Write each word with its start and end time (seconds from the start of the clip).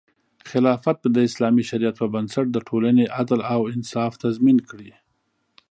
خلافت 0.49 0.95
به 1.01 1.09
د 1.11 1.17
اسلامي 1.29 1.63
شریعت 1.69 1.95
په 2.01 2.07
بنسټ 2.13 2.45
د 2.51 2.57
ټولنې 2.67 3.05
عدل 3.17 3.39
او 3.53 3.61
انصاف 3.75 4.11
تضمین 4.23 4.57
کړي. 4.69 4.91